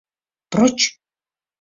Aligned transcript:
—Проч! 0.51 0.77